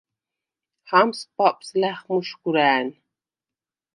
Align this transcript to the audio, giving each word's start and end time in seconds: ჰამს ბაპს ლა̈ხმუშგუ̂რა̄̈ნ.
ჰამს 0.91 1.19
ბაპს 1.37 1.67
ლა̈ხმუშგუ̂რა̄̈ნ. 1.81 2.87